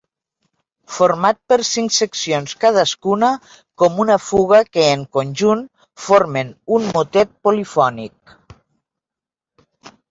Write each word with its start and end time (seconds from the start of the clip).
Format 0.93 1.37
per 1.51 1.57
cinc 1.71 1.93
seccions 1.97 2.55
cadascuna 2.63 3.29
com 3.83 4.01
una 4.05 4.17
fuga 4.29 4.63
que 4.77 4.87
en 4.95 5.05
conjunt 5.19 5.63
formen 6.09 6.51
un 6.81 6.91
motet 6.99 7.37
polifònic. 7.49 8.37